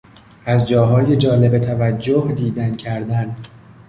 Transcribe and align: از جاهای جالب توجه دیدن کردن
از 0.45 0.67
جاهای 0.67 1.17
جالب 1.17 1.59
توجه 1.59 2.31
دیدن 2.35 2.75
کردن 2.75 3.35